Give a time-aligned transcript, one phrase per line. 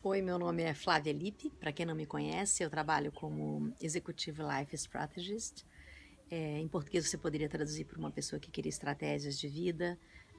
[0.00, 1.50] Oi, meu nome é Flávia Lippe.
[1.50, 5.66] Para quem não me conhece, eu trabalho como Executive Life Strategist.
[6.30, 9.98] É, em português, você poderia traduzir para uma pessoa que queria estratégias de vida,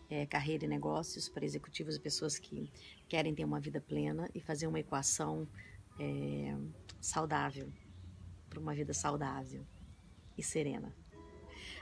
[0.09, 2.71] é, carreira e negócios para executivos e pessoas que
[3.09, 5.46] querem ter uma vida plena e fazer uma equação
[5.99, 6.55] é,
[7.01, 7.69] saudável
[8.49, 9.65] para uma vida saudável
[10.37, 10.96] e serena.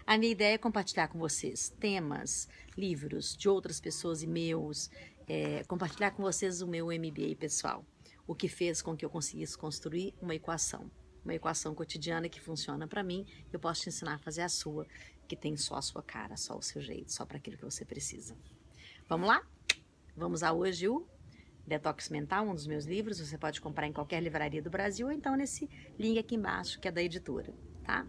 [0.04, 4.90] A minha ideia é compartilhar com vocês temas, livros de outras pessoas e meus,
[5.28, 7.86] é, compartilhar com vocês o meu MBA pessoal,
[8.26, 10.90] o que fez com que eu conseguisse construir uma equação,
[11.24, 13.26] uma equação cotidiana que funciona para mim.
[13.52, 14.88] Eu posso te ensinar a fazer a sua,
[15.28, 17.84] que tem só a sua cara, só o seu jeito, só para aquilo que você
[17.84, 18.36] precisa.
[19.08, 19.46] Vamos lá?
[20.16, 21.06] Vamos a hoje o
[21.66, 23.20] Detox Mental, um dos meus livros.
[23.20, 25.70] Você pode comprar em qualquer livraria do Brasil ou então nesse
[26.00, 28.08] link aqui embaixo, que é da editora, tá?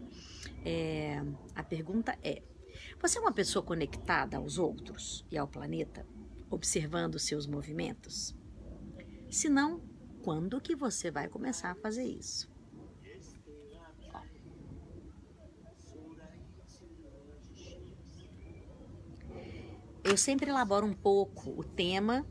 [0.65, 1.21] É,
[1.53, 2.41] a pergunta é:
[3.01, 6.05] você é uma pessoa conectada aos outros e ao planeta,
[6.49, 8.35] observando seus movimentos?
[9.29, 9.81] Se não,
[10.23, 12.49] quando que você vai começar a fazer isso?
[20.03, 22.25] Eu sempre elaboro um pouco o tema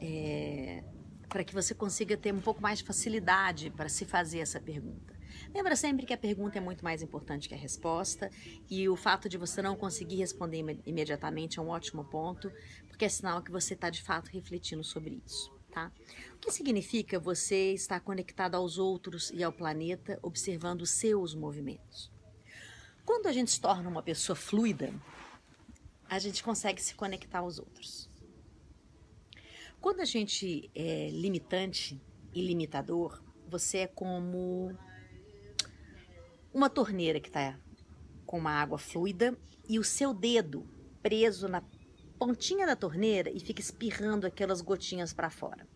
[0.00, 0.84] é,
[1.34, 5.18] para que você consiga ter um pouco mais de facilidade para se fazer essa pergunta.
[5.52, 8.30] Lembra sempre que a pergunta é muito mais importante que a resposta
[8.70, 12.52] e o fato de você não conseguir responder imediatamente é um ótimo ponto,
[12.86, 15.52] porque é sinal que você está de fato refletindo sobre isso.
[15.72, 15.90] Tá?
[16.36, 22.12] O que significa você estar conectado aos outros e ao planeta, observando os seus movimentos?
[23.04, 24.94] Quando a gente se torna uma pessoa fluida,
[26.08, 28.08] a gente consegue se conectar aos outros.
[29.84, 32.00] Quando a gente é limitante
[32.32, 34.74] e limitador, você é como
[36.54, 37.60] uma torneira que está
[38.24, 39.36] com uma água fluida
[39.68, 40.66] e o seu dedo
[41.02, 41.62] preso na
[42.18, 45.68] pontinha da torneira e fica espirrando aquelas gotinhas para fora.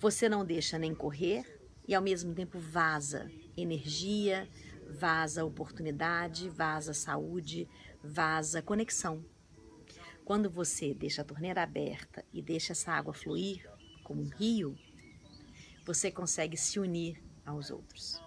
[0.00, 1.44] Você não deixa nem correr
[1.86, 4.48] e ao mesmo tempo vaza energia,
[4.90, 7.68] vaza oportunidade, vaza saúde,
[8.02, 9.24] vaza conexão.
[10.24, 13.68] Quando você deixa a torneira aberta e deixa essa água fluir
[14.02, 14.76] como um rio,
[15.84, 18.20] você consegue se unir aos outros.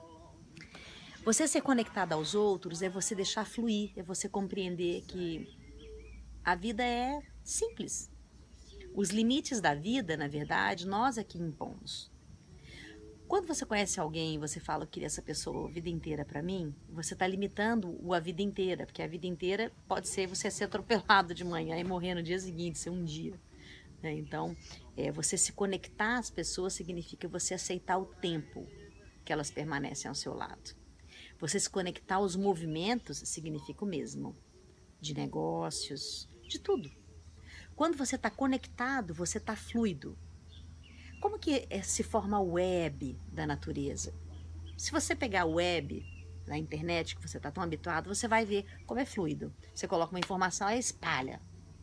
[1.25, 5.57] Você ser conectado aos outros é você deixar fluir, é você compreender que
[6.43, 8.11] a vida é simples.
[8.93, 12.11] Os limites da vida, na verdade, nós é que impomos.
[13.27, 16.41] Quando você conhece alguém e você fala, eu queria essa pessoa a vida inteira para
[16.41, 20.49] mim, você está limitando o a vida inteira, porque a vida inteira pode ser você
[20.49, 23.37] ser atropelado de manhã e morrer no dia seguinte, ser um dia.
[24.01, 24.13] Né?
[24.13, 24.55] Então,
[24.95, 28.65] é, você se conectar às pessoas significa você aceitar o tempo
[29.25, 30.73] que elas permanecem ao seu lado.
[31.37, 34.33] Você se conectar aos movimentos significa o mesmo,
[35.01, 36.89] de negócios, de tudo.
[37.75, 40.17] Quando você está conectado, você está fluido.
[41.19, 44.13] Como que é, se forma a web da natureza?
[44.77, 46.05] Se você pegar a web
[46.45, 49.53] na internet, que você está tão habituado, você vai ver como é fluido.
[49.73, 51.41] Você coloca uma informação, ela espalha.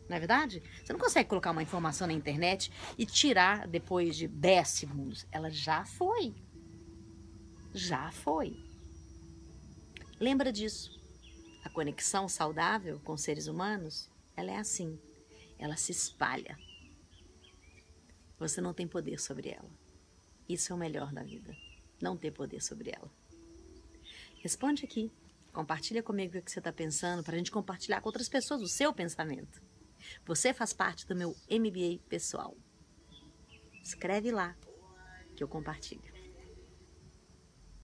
[0.09, 0.63] Não é verdade?
[0.83, 5.27] Você não consegue colocar uma informação na internet e tirar depois de 10 segundos.
[5.33, 6.35] Ela já foi.
[7.73, 8.57] Já foi.
[10.21, 11.01] Lembra disso.
[11.65, 14.99] A conexão saudável com seres humanos, ela é assim.
[15.59, 16.59] Ela se espalha.
[18.39, 19.71] Você não tem poder sobre ela.
[20.49, 21.55] Isso é o melhor da vida.
[22.01, 23.11] Não ter poder sobre ela.
[24.43, 25.13] Responde aqui.
[25.53, 28.69] Compartilha comigo o que você está pensando para a gente compartilhar com outras pessoas o
[28.69, 29.63] seu pensamento.
[30.27, 32.57] Você faz parte do meu MBA pessoal.
[33.83, 34.57] Escreve lá
[35.37, 36.14] que eu compartilho.